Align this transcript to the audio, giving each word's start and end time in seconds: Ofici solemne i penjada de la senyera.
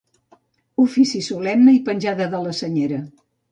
Ofici 0.83 1.21
solemne 1.27 1.75
i 1.77 1.83
penjada 1.91 2.29
de 2.35 2.43
la 2.49 2.57
senyera. 2.65 3.01